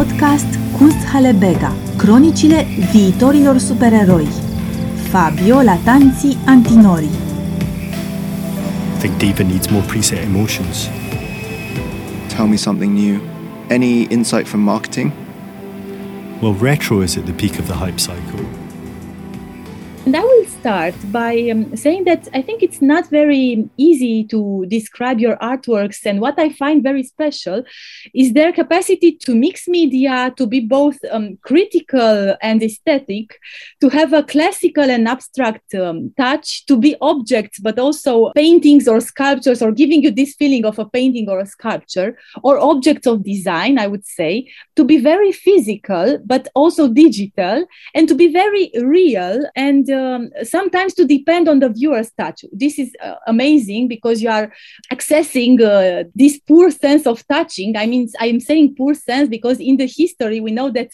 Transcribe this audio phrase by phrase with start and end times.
[0.00, 4.26] podcast Kunsthalle Bega, cronicile viitorilor supereroi.
[5.12, 7.10] Fabio Lattanzi Antinori.
[8.96, 10.88] I think Diva needs more preset emotions.
[12.30, 13.20] Tell me something new.
[13.68, 15.12] Any insight from marketing?
[16.40, 18.46] Well, retro is at the peak of the hype cycle.
[20.06, 24.66] And I will start by um, saying that I think it's not very easy to
[24.68, 26.04] describe your artworks.
[26.04, 27.64] And what I find very special
[28.12, 33.38] is their capacity to mix media, to be both um, critical and aesthetic,
[33.80, 39.00] to have a classical and abstract um, touch, to be objects, but also paintings or
[39.00, 43.24] sculptures, or giving you this feeling of a painting or a sculpture, or objects of
[43.24, 47.64] design, I would say, to be very physical, but also digital,
[47.94, 52.44] and to be very real and um, sometimes to depend on the viewer's touch.
[52.52, 54.52] This is uh, amazing because you are
[54.92, 57.76] accessing uh, this poor sense of touching.
[57.76, 60.90] I mean, I'm saying poor sense because in the history we know that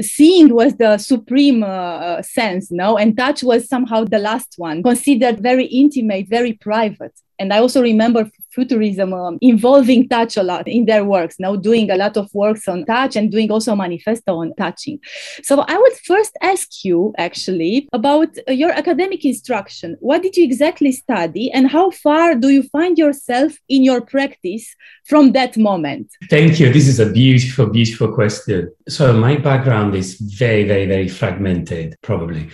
[0.00, 5.40] seeing was the supreme uh, sense, no, and touch was somehow the last one, considered
[5.40, 7.12] very intimate, very private.
[7.38, 11.90] And I also remember futurism um, involving touch a lot in their works, now doing
[11.90, 14.98] a lot of works on touch and doing also manifesto on touching.
[15.42, 19.96] So I would first ask you actually about uh, your academic instruction.
[20.00, 24.74] What did you exactly study and how far do you find yourself in your practice
[25.04, 26.10] from that moment?
[26.28, 26.72] Thank you.
[26.72, 28.72] This is a beautiful, beautiful question.
[28.88, 32.50] So my background is very, very, very fragmented, probably.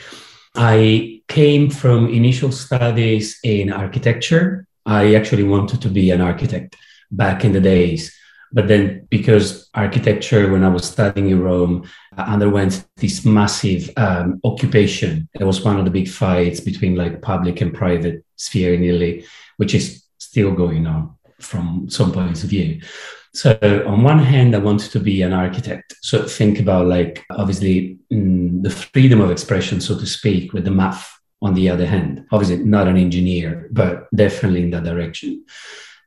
[0.54, 6.76] I came from initial studies in architecture I actually wanted to be an architect
[7.10, 8.16] back in the days.
[8.52, 15.28] But then, because architecture, when I was studying in Rome, underwent this massive um, occupation,
[15.34, 19.26] it was one of the big fights between like public and private sphere in Italy,
[19.56, 22.80] which is still going on from some points of view.
[23.34, 25.94] So, on one hand, I wanted to be an architect.
[26.00, 30.70] So, think about like obviously mm, the freedom of expression, so to speak, with the
[30.70, 32.26] math on the other hand.
[32.32, 35.44] Obviously, not an engineer, but definitely in that direction.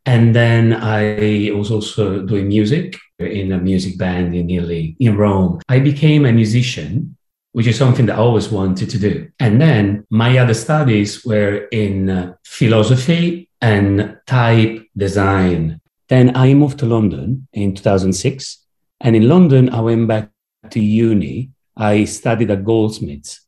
[0.06, 5.60] And then I was also doing music in a music band in Italy, in Rome.
[5.70, 7.16] I became a musician,
[7.52, 9.30] which is something that I always wanted to do.
[9.40, 15.82] And then my other studies were in uh, philosophy and type design.
[16.08, 18.66] Then I moved to London in 2006.
[19.02, 20.32] And in London, I went back
[20.72, 21.52] to uni.
[21.78, 23.42] I studied at Goldsmiths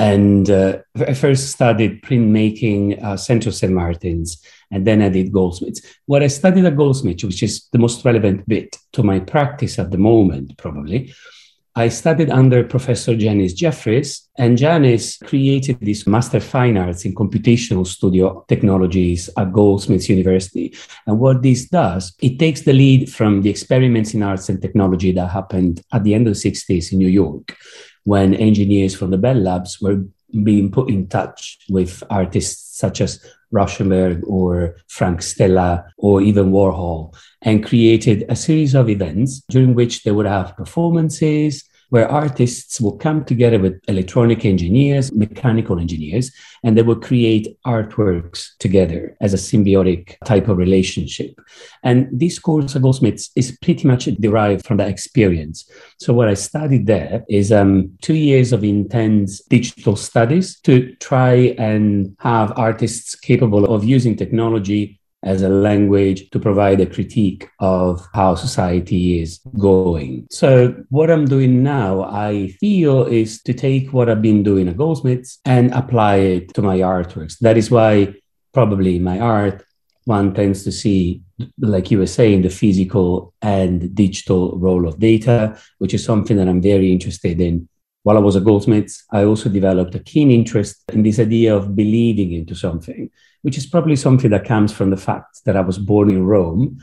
[0.00, 3.70] and uh, I first studied printmaking uh, Central St.
[3.70, 5.82] Martin's, and then I did Goldsmiths.
[6.06, 9.90] What I studied at Goldsmiths, which is the most relevant bit to my practice at
[9.90, 11.12] the moment, probably,
[11.76, 17.86] I studied under Professor Janis Jefferies, and Janis created this Master Fine Arts in Computational
[17.86, 20.74] Studio Technologies at Goldsmiths University.
[21.06, 25.12] And what this does, it takes the lead from the experiments in arts and technology
[25.12, 27.54] that happened at the end of the 60s in New York
[28.04, 30.04] when engineers from the Bell Labs were
[30.44, 37.14] being put in touch with artists such as Rauschenberg or Frank Stella or even Warhol
[37.42, 42.96] and created a series of events during which they would have performances, where artists will
[42.96, 49.36] come together with electronic engineers, mechanical engineers, and they will create artworks together as a
[49.36, 51.38] symbiotic type of relationship.
[51.82, 55.68] And this course at Goldsmiths is pretty much derived from that experience.
[55.98, 61.54] So what I studied there is um, two years of intense digital studies to try
[61.58, 68.06] and have artists capable of using technology as a language to provide a critique of
[68.14, 70.26] how society is going.
[70.30, 74.76] So, what I'm doing now, I feel, is to take what I've been doing at
[74.76, 77.38] Goldsmiths and apply it to my artworks.
[77.40, 78.14] That is why,
[78.52, 79.64] probably, my art,
[80.04, 81.22] one tends to see,
[81.58, 86.48] like you were saying, the physical and digital role of data, which is something that
[86.48, 87.68] I'm very interested in
[88.02, 91.76] while I was a Goldsmiths, I also developed a keen interest in this idea of
[91.76, 93.10] believing into something,
[93.42, 96.80] which is probably something that comes from the fact that I was born in Rome,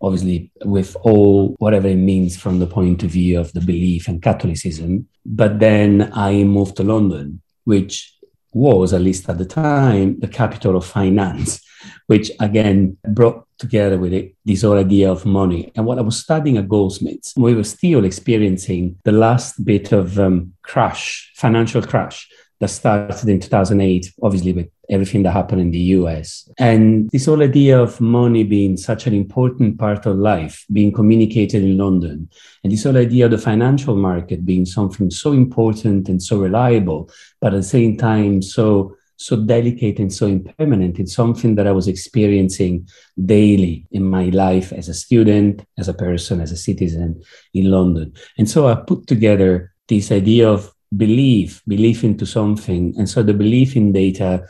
[0.00, 4.20] obviously with all whatever it means from the point of view of the belief and
[4.22, 5.08] Catholicism.
[5.24, 8.15] But then I moved to London, which
[8.56, 11.60] was, at least at the time, the capital of finance,
[12.06, 15.72] which again brought together with it this whole idea of money.
[15.76, 20.18] And what I was studying at Goldsmiths, we were still experiencing the last bit of
[20.18, 22.28] um, crash, financial crash
[22.60, 26.48] that started in 2008, obviously with everything that happened in the US.
[26.58, 31.62] And this whole idea of money being such an important part of life, being communicated
[31.62, 32.28] in London,
[32.62, 37.10] and this whole idea of the financial market being something so important and so reliable,
[37.40, 40.98] but at the same time so so delicate and so impermanent.
[40.98, 42.88] It's something that I was experiencing
[43.24, 47.22] daily in my life as a student, as a person, as a citizen
[47.54, 48.12] in London.
[48.38, 52.94] And so I put together this idea of belief, belief into something.
[52.98, 54.46] And so the belief in data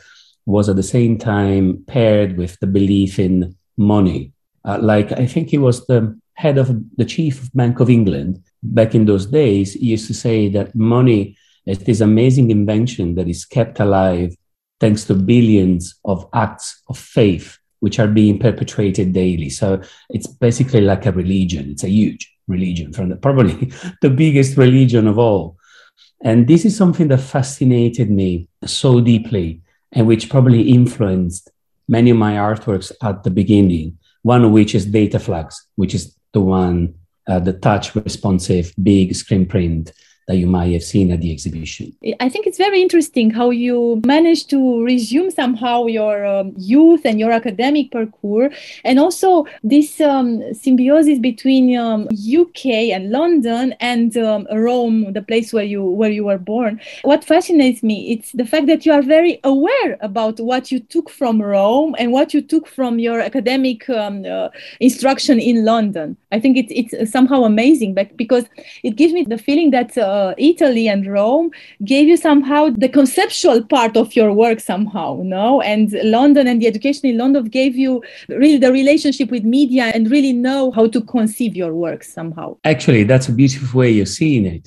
[0.47, 4.31] was at the same time paired with the belief in money.
[4.63, 8.41] Uh, like I think he was the head of the chief of Bank of England
[8.63, 9.73] back in those days.
[9.73, 14.35] He used to say that money is this amazing invention that is kept alive
[14.79, 19.49] thanks to billions of acts of faith which are being perpetrated daily.
[19.49, 21.71] So it's basically like a religion.
[21.71, 23.71] It's a huge religion, from the, probably
[24.01, 25.57] the biggest religion of all.
[26.21, 29.61] And this is something that fascinated me so deeply
[29.91, 31.49] and which probably influenced
[31.87, 33.97] many of my artworks at the beginning.
[34.23, 36.95] One of which is Data Flags, which is the one,
[37.27, 39.91] uh, the touch responsive big screen print
[40.27, 41.95] that you might have seen at the exhibition.
[42.19, 47.17] I think it's very interesting how you managed to resume somehow your um, youth and
[47.17, 48.53] your academic parcours,
[48.83, 55.53] and also this um, symbiosis between um, UK and London and um, Rome, the place
[55.53, 56.81] where you where you were born.
[57.03, 61.09] What fascinates me it's the fact that you are very aware about what you took
[61.09, 64.49] from Rome and what you took from your academic um, uh,
[64.81, 66.17] instruction in London.
[66.33, 68.43] I think it's it's somehow amazing, but because
[68.83, 69.97] it gives me the feeling that.
[69.97, 71.47] Uh, uh, Italy and Rome
[71.83, 75.61] gave you somehow the conceptual part of your work somehow, no?
[75.61, 77.91] And London and the education in London gave you
[78.27, 82.57] really the relationship with media and really know how to conceive your work somehow.
[82.63, 84.65] Actually, that's a beautiful way of seeing it.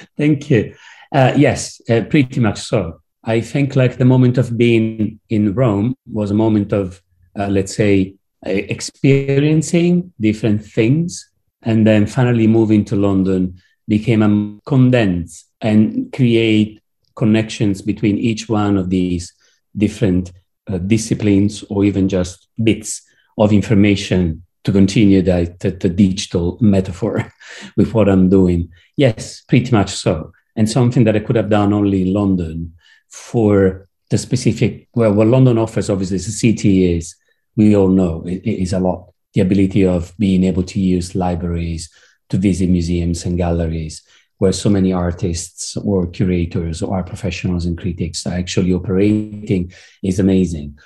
[0.20, 0.74] Thank you.
[1.12, 2.80] Uh, yes, uh, pretty much so.
[3.24, 7.00] I think like the moment of being in Rome was a moment of,
[7.38, 8.14] uh, let's say,
[8.44, 11.30] experiencing different things
[11.62, 16.80] and then finally moving to London became a condense and create
[17.14, 19.32] connections between each one of these
[19.76, 20.32] different
[20.68, 23.02] uh, disciplines or even just bits
[23.38, 27.32] of information to continue that, the digital metaphor
[27.76, 28.70] with what I'm doing.
[28.96, 30.32] Yes, pretty much so.
[30.54, 32.74] And something that I could have done only in London
[33.08, 37.16] for the specific, well, what London offers, obviously, the city is,
[37.56, 39.12] we all know, it, it is a lot.
[39.34, 41.90] The ability of being able to use libraries,
[42.32, 44.02] to visit museums and galleries
[44.38, 49.70] where so many artists or curators or art professionals and critics are actually operating
[50.02, 50.76] is amazing.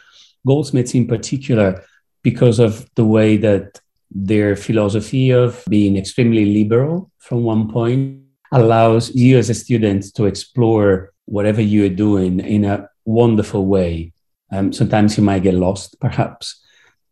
[0.45, 1.83] Goldsmiths, in particular,
[2.23, 8.21] because of the way that their philosophy of being extremely liberal from one point
[8.53, 14.13] allows you as a student to explore whatever you're doing in a wonderful way.
[14.53, 16.61] Um, sometimes you might get lost, perhaps.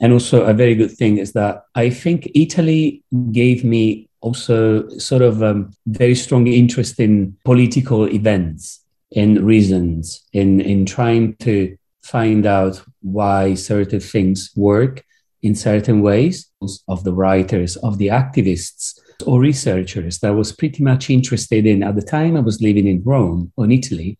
[0.01, 5.21] And also, a very good thing is that I think Italy gave me also sort
[5.21, 8.81] of um, very strong interest in political events
[9.15, 15.05] and reasons in, in trying to find out why certain things work
[15.43, 16.51] in certain ways
[16.89, 21.83] of the writers, of the activists or researchers that I was pretty much interested in
[21.83, 24.19] at the time I was living in Rome or in Italy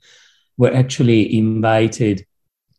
[0.59, 2.27] were actually invited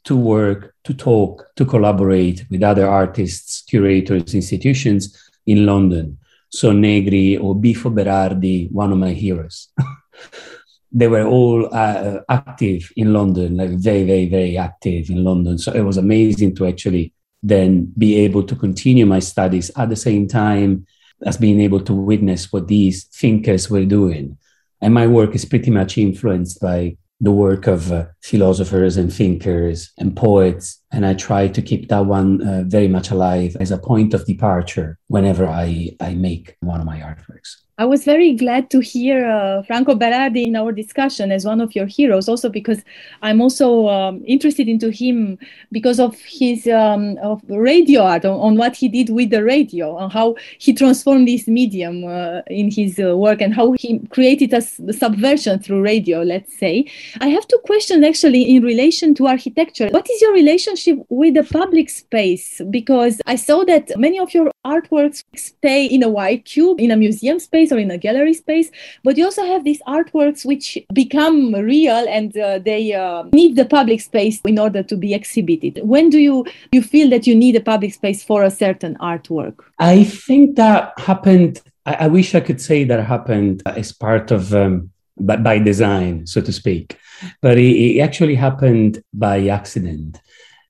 [0.03, 5.17] to work, to talk, to collaborate with other artists, curators, institutions
[5.47, 6.19] in London.
[6.55, 9.67] So Negri or Bifo Berardi, one of my heroes.
[10.91, 15.57] they were all uh, active in London, like very, very, very active in London.
[15.57, 17.13] So it was amazing to actually
[17.43, 20.87] then be able to continue my studies at the same time
[21.25, 24.37] as being able to witness what these thinkers were doing.
[24.79, 29.91] And my work is pretty much influenced by the work of uh, philosophers and thinkers
[29.97, 30.81] and poets.
[30.91, 34.25] And I try to keep that one uh, very much alive as a point of
[34.25, 37.64] departure whenever I, I make one of my artworks.
[37.77, 41.75] I was very glad to hear uh, Franco Berardi in our discussion as one of
[41.75, 42.81] your heroes, also because
[43.21, 45.37] I'm also um, interested into him
[45.73, 49.97] because of his um, of radio art, on, on, what he did with the radio,
[49.97, 54.53] and how he transformed this medium uh, in his uh, work, and how he created
[54.53, 56.89] a subversion through radio, let's say.
[57.19, 59.89] I have two questions actually in relation to architecture.
[59.89, 62.61] What is your relationship with the public space?
[62.69, 66.95] Because I saw that many of your artworks stay in a white cube in a
[66.95, 68.71] museum space space or in a gallery space
[69.03, 73.65] but you also have these artworks which become real and uh, they uh, need the
[73.65, 75.79] public space in order to be exhibited.
[75.83, 79.55] When do you you feel that you need a public space for a certain artwork?
[79.79, 84.53] I think that happened i, I wish i could say that happened as part of
[84.53, 86.97] um, by, by design so to speak.
[87.41, 90.19] But it, it actually happened by accident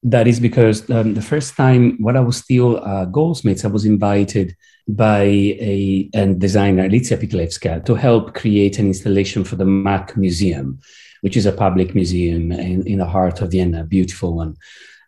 [0.06, 3.86] that is because um, the first time when I was still uh, Goldsmiths, I was
[3.86, 4.56] invited
[4.88, 10.80] by a, a designer, Alicja Pitlewska, to help create an installation for the MAK Museum,
[11.22, 14.56] which is a public museum in, in the heart of Vienna, a beautiful one.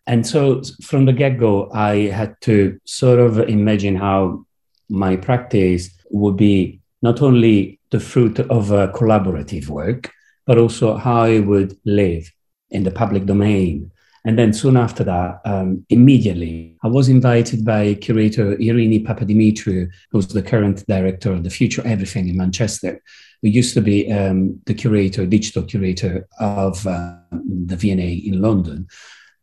[0.07, 4.47] And so from the get go, I had to sort of imagine how
[4.89, 10.11] my practice would be not only the fruit of a collaborative work,
[10.47, 12.31] but also how I would live
[12.71, 13.91] in the public domain.
[14.27, 20.27] And then soon after that, um, immediately, I was invited by curator Irini Papadimitriou, who's
[20.27, 23.01] the current director of the Future Everything in Manchester,
[23.41, 28.89] who used to be um, the curator, digital curator of uh, the V&A in London,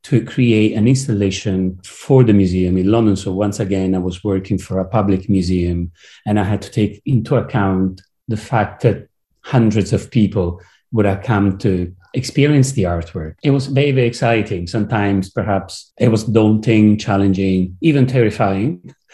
[0.02, 3.16] to create an installation for the museum in London.
[3.16, 5.92] So once again, I was working for a public museum,
[6.26, 9.08] and I had to take into account the fact that
[9.40, 10.60] hundreds of people
[10.92, 13.34] would have come to experience the artwork.
[13.42, 14.66] It was very, very exciting.
[14.66, 18.94] Sometimes perhaps it was daunting, challenging, even terrifying.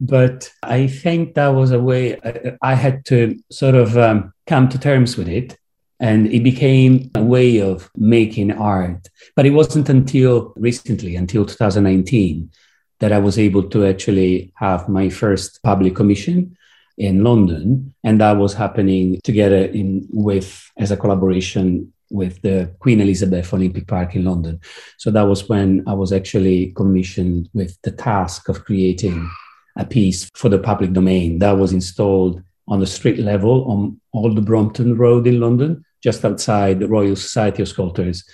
[0.00, 2.18] But I think that was a way
[2.60, 5.56] I, had to sort of um, come to terms with it.
[6.00, 9.08] And it became a way of making art.
[9.36, 12.50] But it wasn't until recently, until 2019,
[12.98, 16.58] that I was able to actually have my first public commission
[16.98, 17.94] in London.
[18.02, 23.86] And that was happening together in with as a collaboration with the Queen Elizabeth Olympic
[23.86, 24.60] Park in London.
[24.98, 29.28] So that was when I was actually commissioned with the task of creating
[29.76, 34.44] a piece for the public domain that was installed on the street level on Old
[34.46, 38.24] Brompton Road in London, just outside the Royal Society of Sculptors.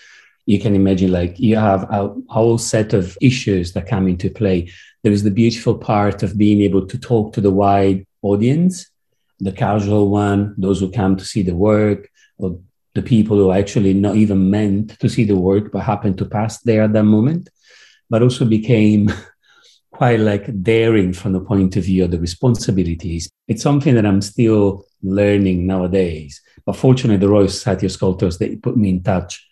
[0.47, 4.71] You can imagine, like, you have a whole set of issues that come into play.
[5.03, 8.91] There is the beautiful part of being able to talk to the wide audience,
[9.39, 12.61] the casual one, those who come to see the work, or
[12.95, 16.61] the people who actually not even meant to see the work but happened to pass
[16.63, 17.49] there at that moment,
[18.09, 19.13] but also became
[19.93, 23.31] quite like daring from the point of view of the responsibilities.
[23.49, 26.41] It's something that I'm still learning nowadays.
[26.67, 29.47] But fortunately, the Royal Society of Sculptors, they put me in touch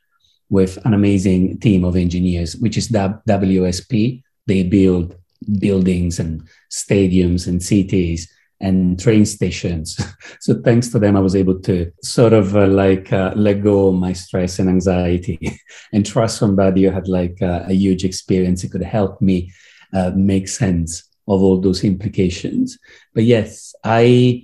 [0.50, 4.23] with an amazing team of engineers, which is WSP.
[4.47, 5.16] They build
[5.61, 9.98] buildings and stadiums and cities and train stations.
[10.40, 13.92] so thanks to them, I was able to sort of uh, like uh, let go
[13.92, 15.60] my stress and anxiety
[15.92, 18.64] and trust somebody who had like uh, a huge experience.
[18.64, 19.52] It could help me
[19.92, 22.78] uh, make sense of all those implications.
[23.14, 24.42] But yes, I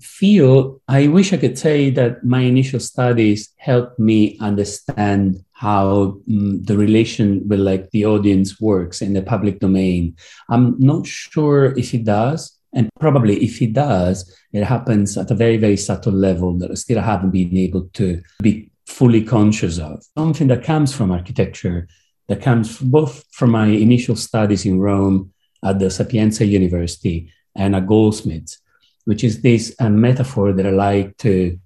[0.00, 6.62] feel I wish I could say that my initial studies helped me understand how um,
[6.64, 10.16] the relation with like the audience works in the public domain.
[10.48, 15.34] I'm not sure if it does and probably if it does, it happens at a
[15.34, 20.02] very, very subtle level that I still haven't been able to be fully conscious of.
[20.18, 21.88] Something that comes from architecture,
[22.28, 27.86] that comes both from my initial studies in Rome at the Sapienza University and at
[27.86, 28.58] Goldsmiths,
[29.04, 31.58] which is this uh, metaphor that I like to,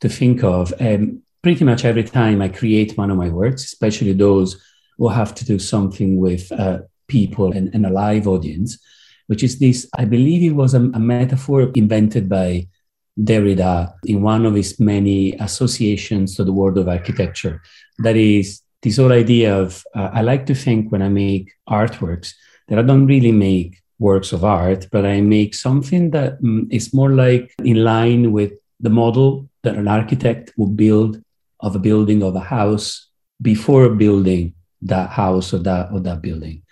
[0.00, 0.74] to think of.
[0.80, 4.60] And pretty much every time I create one of my works, especially those
[4.98, 8.78] who have to do something with uh, people and, and a live audience,
[9.26, 12.68] which is this I believe it was a, a metaphor invented by
[13.18, 17.62] Derrida in one of his many associations to the world of architecture.
[17.98, 22.34] That is this whole idea of uh, I like to think when I make artworks
[22.68, 26.92] that I don't really make works of art, but I make something that um, is
[26.92, 31.22] more like in line with the model that an architect would build
[31.60, 33.08] of a building of a house
[33.40, 36.62] before building that house or that or that building,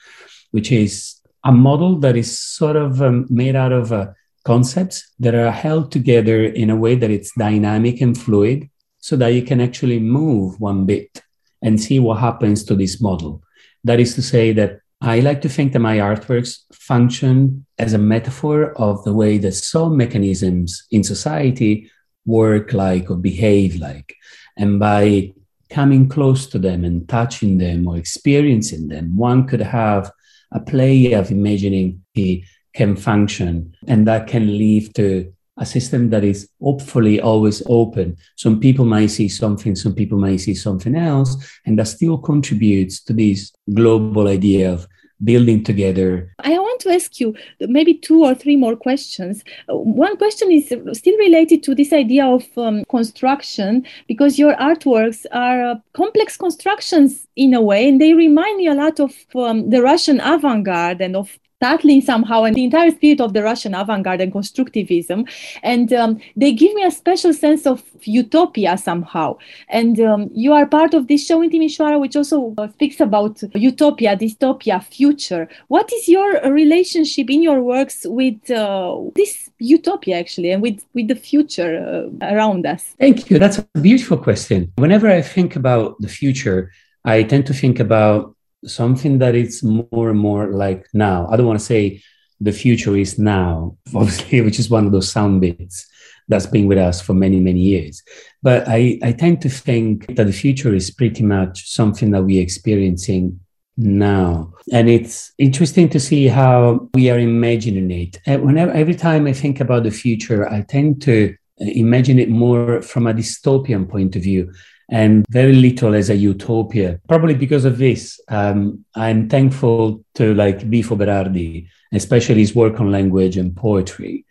[0.51, 4.07] which is a model that is sort of um, made out of uh,
[4.45, 9.29] concepts that are held together in a way that it's dynamic and fluid so that
[9.29, 11.23] you can actually move one bit
[11.63, 13.43] and see what happens to this model.
[13.85, 17.99] That is to say that I like to think that my artworks function as a
[17.99, 21.91] metaphor of the way that some mechanisms in society
[22.25, 24.15] work like or behave like.
[24.57, 25.35] And by
[25.69, 30.11] coming close to them and touching them or experiencing them, one could have
[30.55, 32.45] a play of imagining he
[32.75, 38.17] can function and that can lead to a system that is hopefully always open.
[38.37, 43.03] Some people might see something, some people might see something else, and that still contributes
[43.05, 44.89] to this global idea of
[45.25, 46.31] building together.
[46.41, 49.43] I want to ask you maybe two or three more questions.
[49.69, 55.65] One question is still related to this idea of um, construction because your artworks are
[55.65, 59.83] uh, complex constructions in a way, and they remind me a lot of um, the
[59.83, 64.21] Russian avant garde and of tackling somehow and the entire spirit of the Russian avant-garde
[64.21, 65.29] and constructivism,
[65.63, 69.37] and um, they give me a special sense of utopia somehow.
[69.69, 73.43] And um, you are part of this show in Timișoara, which also uh, speaks about
[73.55, 75.49] utopia, dystopia, future.
[75.69, 81.09] What is your relationship in your works with uh, this utopia, actually, and with with
[81.09, 82.95] the future uh, around us?
[82.99, 83.39] Thank you.
[83.39, 84.73] That's a beautiful question.
[84.77, 86.73] Whenever I think about the future,
[87.05, 88.35] I tend to think about
[88.67, 91.29] something that it's more and more like now.
[91.31, 92.03] I don't want to say
[92.41, 95.87] the future is now, obviously, which is one of those sound bits
[96.29, 98.03] that's been with us for many, many years.
[98.43, 102.43] But I, I tend to think that the future is pretty much something that we're
[102.43, 103.41] experiencing
[103.77, 104.53] now.
[104.73, 108.21] And it's interesting to see how we are imagining it.
[108.27, 112.31] And whenever, every time I think about the future, I tend to uh, imagine it
[112.31, 114.53] more from a dystopian point of view
[114.91, 117.01] and very little as a utopia.
[117.09, 122.91] Probably because of this, um, I'm thankful to like Bifo Berardi, especially his work on
[122.91, 124.25] language and poetry,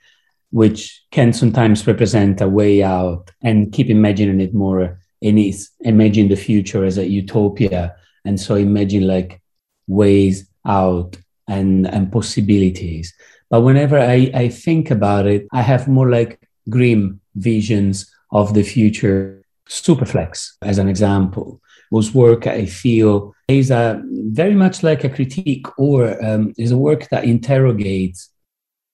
[0.51, 6.27] which can sometimes represent a way out and keep imagining it more in his imagine
[6.27, 7.95] the future as a utopia.
[8.25, 9.41] And so imagine like
[9.87, 11.17] ways out
[11.47, 13.13] and, and possibilities.
[13.49, 18.63] But whenever I, I think about it, I have more like grim visions of the
[18.63, 25.09] future Superflex, as an example, was work I feel is a very much like a
[25.09, 28.29] critique or um, is a work that interrogates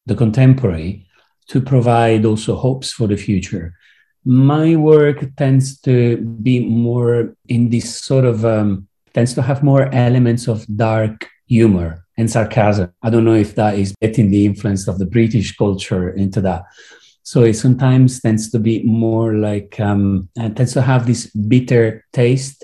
[0.06, 1.08] the contemporary
[1.48, 3.74] to provide also hopes for the future.
[4.26, 9.94] My work tends to be more in this sort of um, tends to have more
[9.94, 12.94] elements of dark humor and sarcasm.
[13.02, 16.64] I don't know if that is getting the influence of the British culture into that.
[17.30, 22.64] So it sometimes tends to be more like, um, tends to have this bitter taste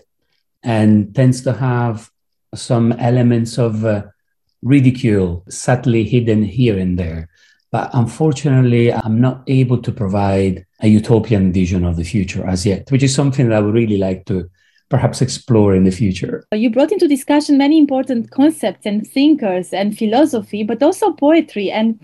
[0.64, 2.10] and tends to have
[2.56, 4.06] some elements of uh,
[4.64, 7.30] ridicule subtly hidden here and there.
[7.72, 12.90] But unfortunately, I'm not able to provide a utopian vision of the future as yet,
[12.90, 14.50] which is something that I would really like to
[14.90, 16.44] perhaps explore in the future.
[16.52, 21.70] You brought into discussion many important concepts and thinkers and philosophy, but also poetry.
[21.70, 22.00] And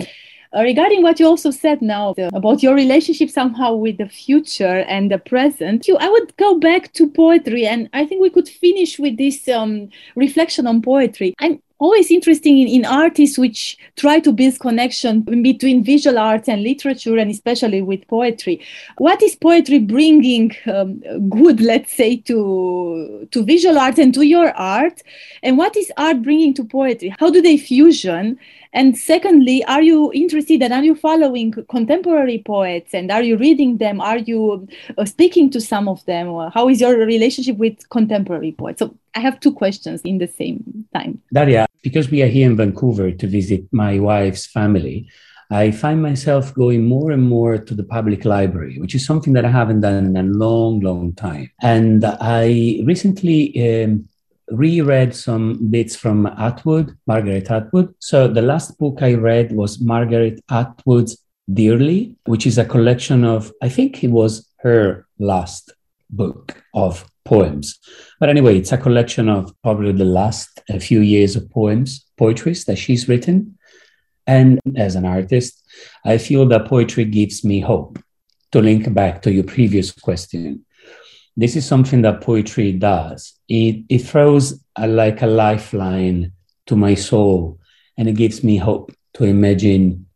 [0.55, 4.79] uh, regarding what you also said now the, about your relationship somehow with the future
[4.88, 8.50] and the present, you, I would go back to poetry, and I think we could
[8.50, 11.34] finish with this um, reflection on poetry.
[11.39, 16.61] I'm always interesting in, in artists which try to build connection between visual arts and
[16.61, 18.61] literature and especially with poetry
[19.00, 24.51] what is poetry bringing um, good let's say to to visual art and to your
[24.55, 25.01] art
[25.41, 28.37] and what is art bringing to poetry how do they fusion
[28.74, 33.77] and secondly, are you interested and are you following contemporary poets and are you reading
[33.77, 34.00] them?
[34.00, 34.65] Are you
[34.98, 36.27] uh, speaking to some of them?
[36.53, 38.79] How is your relationship with contemporary poets?
[38.79, 41.21] So I have two questions in the same time.
[41.33, 45.09] Daria, because we are here in Vancouver to visit my wife's family,
[45.50, 49.43] I find myself going more and more to the public library, which is something that
[49.43, 51.51] I haven't done in a long, long time.
[51.61, 54.07] And I recently um,
[54.50, 57.93] reread some bits from Atwood, Margaret Atwood.
[58.00, 61.17] So the last book I read was Margaret Atwood's
[61.51, 65.74] Dearly, which is a collection of, I think it was her last
[66.11, 67.79] book of poems.
[68.19, 72.77] But anyway, it's a collection of probably the last few years of poems, poetries that
[72.77, 73.57] she's written.
[74.27, 75.63] And as an artist,
[76.05, 78.00] I feel that poetry gives me hope.
[78.51, 80.65] To link back to your previous question,
[81.37, 83.39] this is something that poetry does.
[83.47, 86.33] It, it throws a, like a lifeline
[86.67, 87.59] to my soul
[87.97, 90.07] and it gives me hope to imagine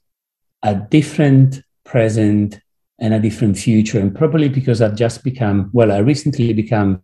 [0.63, 2.59] a different present
[2.99, 3.99] and a different future.
[3.99, 7.01] And probably because I've just become, well, I recently become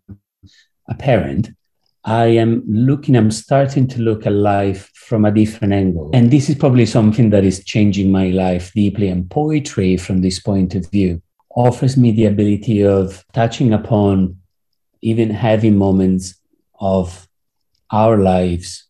[0.88, 1.50] a parent,
[2.04, 6.10] I am looking, I'm starting to look at life from a different angle.
[6.14, 9.10] And this is probably something that is changing my life deeply.
[9.10, 11.22] And poetry, from this point of view,
[11.56, 14.38] offers me the ability of touching upon
[15.02, 16.36] even heavy moments
[16.80, 17.28] of
[17.92, 18.88] our lives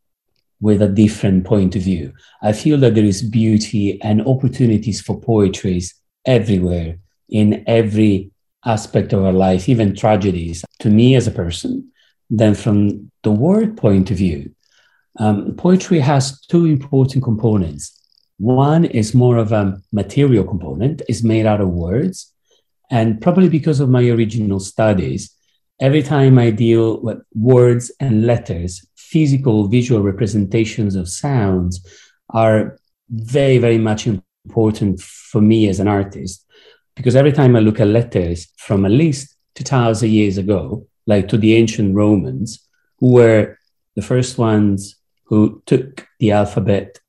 [0.62, 2.14] with a different point of view.
[2.42, 6.98] I feel that there is beauty and opportunities for poetries everywhere
[7.30, 8.32] in every
[8.66, 10.64] aspect of our life, even tragedies.
[10.80, 11.92] To me as a person,
[12.30, 14.54] then from the word point of view,
[15.20, 17.98] um, poetry has two important components.
[18.38, 22.34] One is more of a material component, is made out of words,
[22.90, 25.36] and probably because of my original studies,
[25.80, 31.86] every time I deal with words and letters, physical, visual representations of sounds
[32.30, 32.80] are
[33.10, 34.08] very, very much
[34.46, 36.46] important for me as an artist.
[36.96, 41.38] Because every time I look at letters from at least 2000 years ago, like to
[41.38, 42.68] the ancient Romans,
[43.00, 43.58] who were
[43.96, 47.00] the first ones who took the alphabet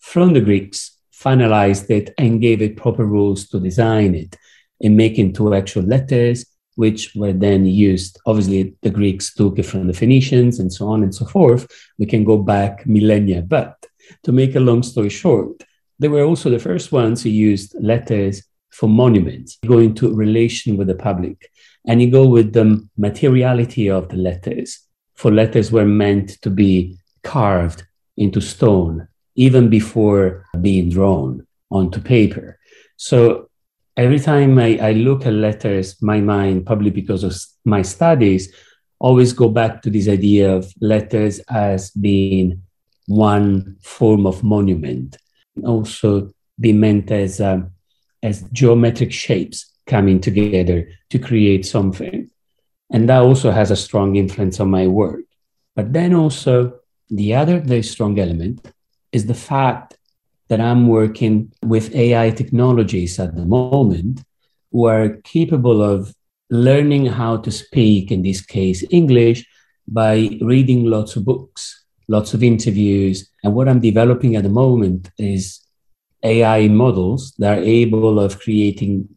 [0.00, 4.36] from the Greeks, finalized it, and gave it proper rules to design it
[4.80, 8.18] and make into actual letters, which were then used.
[8.26, 11.66] Obviously, the Greeks took it from the Phoenicians and so on and so forth.
[11.98, 13.42] We can go back millennia.
[13.42, 13.74] But
[14.24, 15.62] to make a long story short,
[15.98, 20.88] they were also the first ones who used letters for monuments, go into relation with
[20.88, 21.50] the public,
[21.86, 24.80] and you go with the materiality of the letters.
[25.14, 27.84] For letters were meant to be carved
[28.16, 32.58] into stone even before being drawn onto paper.
[32.96, 33.48] So
[33.96, 38.54] every time I, I look at letters, my mind, probably because of my studies,
[38.98, 42.62] always go back to this idea of letters as being
[43.06, 45.16] one form of monument,
[45.64, 47.72] also be meant as um,
[48.22, 52.30] as geometric shapes coming together to create something,
[52.90, 55.24] and that also has a strong influence on my work.
[55.74, 58.66] But then also the other very strong element
[59.12, 59.96] is the fact
[60.48, 64.22] that I'm working with AI technologies at the moment
[64.70, 66.14] who are capable of
[66.50, 69.46] learning how to speak, in this case, English,
[69.88, 73.30] by reading lots of books, lots of interviews.
[73.42, 75.60] And what I'm developing at the moment is
[76.22, 79.08] AI models that are able of creating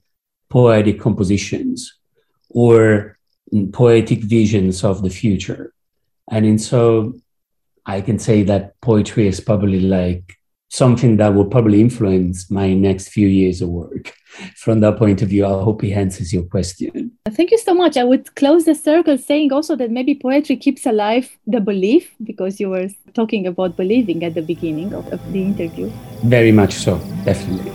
[0.49, 1.97] poetic compositions
[2.49, 3.17] or
[3.71, 5.73] poetic visions of the future.
[6.31, 7.15] And in so
[7.85, 10.37] I can say that poetry is probably like
[10.69, 14.13] something that will probably influence my next few years of work.
[14.55, 17.11] From that point of view, I hope it answers your question.
[17.29, 17.95] Thank you so much.
[17.95, 22.59] I would close the circle saying also that maybe poetry keeps alive the belief, because
[22.59, 25.89] you were talking about believing at the beginning of, of the interview.
[26.23, 27.71] Very much so, definitely.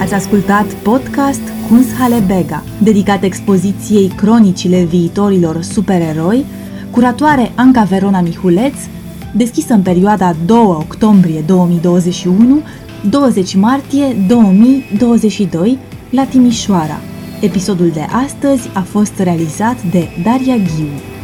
[0.00, 6.44] Ați ascultat podcast Kunsthalle Bega, dedicat expoziției Cronicile viitorilor supereroi,
[6.98, 8.74] curatoare Anca Verona Mihuleț,
[9.34, 12.62] deschisă în perioada 2 octombrie 2021
[13.10, 15.78] 20 martie 2022
[16.10, 16.98] la Timișoara.
[17.40, 21.17] Episodul de astăzi a fost realizat de Daria Ghiu.